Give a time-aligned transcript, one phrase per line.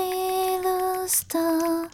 [0.00, 1.90] feel a star.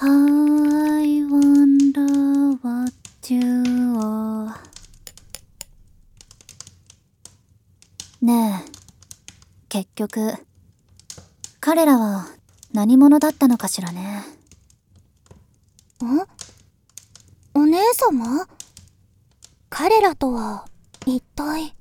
[0.00, 2.92] I wonder what
[3.28, 3.40] you
[3.98, 4.54] are.
[8.20, 8.70] ねえ、
[9.68, 10.34] 結局、
[11.60, 12.26] 彼らは
[12.72, 14.24] 何者だったのかしらね。
[16.02, 16.20] ん？
[17.54, 18.46] お姉様？
[19.68, 20.66] 彼らとは
[21.06, 21.74] 一体？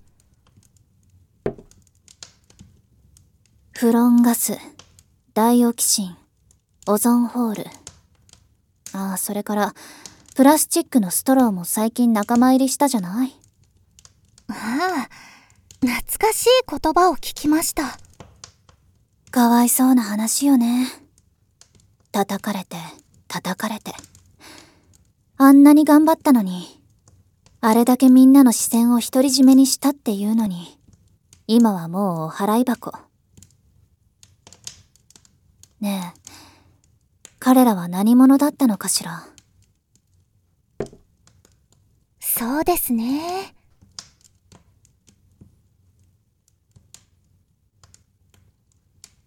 [3.71, 4.57] フロンガス。
[5.39, 6.17] ダイオキシン
[6.85, 7.65] オゾンホール。
[8.91, 9.73] ああそれから
[10.35, 13.31] プラスチックのストローも最近仲間入りしたじゃない？
[14.49, 15.07] ああ
[15.79, 17.97] 懐かしい言葉を聞きました。
[19.31, 20.87] かわいそうな話よね。
[22.11, 22.75] 叩かれて
[23.29, 23.93] 叩かれて。
[25.37, 26.81] あんなに頑張ったのに
[27.61, 30.77] あれだけみんなの視線を独り占めにしたっていうのに
[31.47, 32.91] 今はもうお払い箱
[35.79, 36.19] ねえ。
[37.39, 39.25] 彼らは何者だったのかしら？
[42.19, 43.53] そうですね。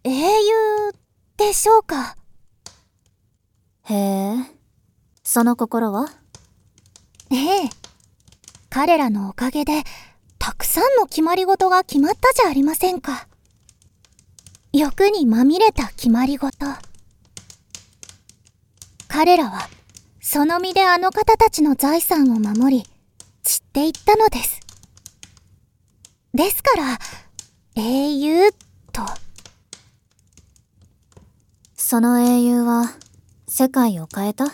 [0.03, 0.93] 英雄
[1.37, 2.15] でしょうか？
[3.85, 4.35] へえ。
[5.23, 6.07] その心は？
[7.31, 7.69] ええ。
[8.69, 9.83] 彼らのおかげで
[10.39, 13.27] たくさんの決まり事が決まったじゃありませんか
[14.75, 16.57] 欲にまみれた決まり事。
[19.07, 19.69] 彼らは
[20.19, 22.83] その身であの方たちの財産を守り
[23.43, 24.59] 散っていったのです。
[26.33, 26.97] ですから
[27.75, 28.51] 英雄
[28.91, 29.03] と。
[31.75, 32.85] その英雄は
[33.47, 34.45] 世界を変えた？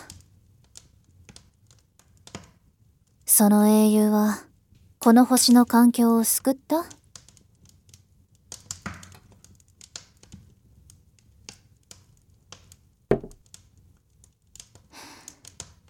[3.24, 4.40] その英雄は
[4.98, 6.84] この星の環境を救った？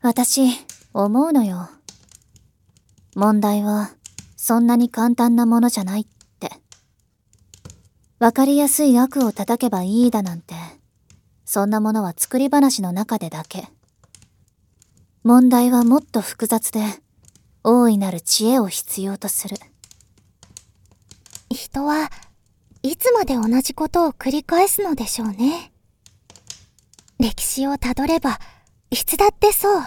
[0.03, 0.50] 私
[0.94, 1.69] 思うのよ。
[3.15, 3.91] 問題は
[4.37, 6.06] そんなに簡単なものじゃないっ
[6.38, 6.50] て。
[8.19, 10.55] わかりやすい悪を叩けばいいだなんて。
[11.44, 13.69] そんなものは作り話の中でだけ。
[15.22, 16.81] 問題はもっと複雑で
[17.62, 19.56] 大いなる知恵を必要とする。
[21.50, 22.11] 人は
[22.82, 25.72] いつまで同じことを繰り返すのでしょうね。
[27.19, 28.38] 歴史をたどれば
[28.90, 29.82] いつだってそう。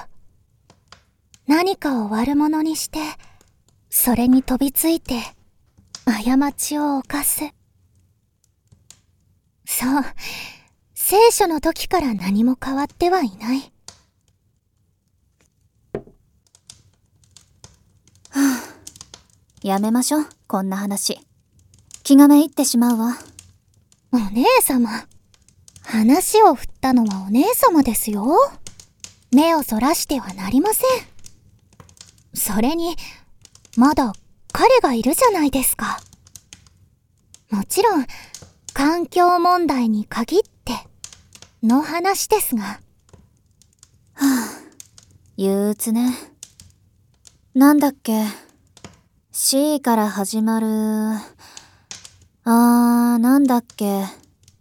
[1.45, 2.99] 何かを悪者にして
[3.89, 5.21] それに飛びついて
[6.05, 7.41] 過ちを犯す。
[9.65, 10.03] そう。
[10.93, 13.71] 聖書の時から何も変わってはいない。
[19.63, 21.19] やめましょうこんな話。
[22.03, 23.17] 気がめいってしまうわ。
[24.11, 24.89] お姉様。
[25.83, 28.35] 話を振ったのはお姉様ですよ
[29.33, 30.87] 目をそらしてはなりません。
[32.33, 32.95] それに
[33.77, 34.13] まだ
[34.51, 35.99] 彼がいるじゃないですか。
[37.49, 38.05] もちろん
[38.73, 40.73] 環境問題に限って
[41.61, 42.63] の話ですが。
[42.63, 42.79] は
[44.15, 44.63] あ
[45.37, 46.13] 憂鬱ね。
[47.55, 48.25] なんだっけ。
[49.31, 50.67] C から始まる。
[50.67, 54.05] あーなんだっけ。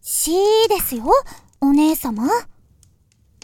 [0.01, 0.33] C
[0.69, 1.05] ですよ
[1.61, 2.29] お姉様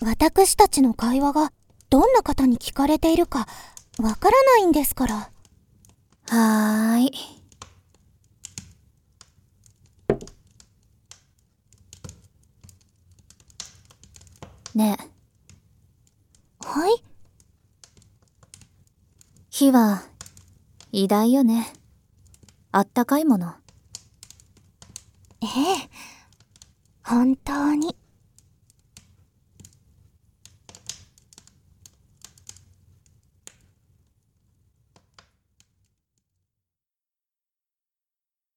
[0.01, 1.53] 私たちの会話が
[1.91, 3.49] どんな方に聞かれているか
[3.99, 5.15] わからないんですから。
[5.17, 7.13] はーい。
[14.75, 16.65] ねえ。
[16.65, 17.03] はい？
[19.51, 20.03] 火は
[20.93, 21.73] 偉大よね。
[22.71, 23.55] あったかいもの。
[25.41, 25.49] ええ。
[27.03, 27.97] 本当に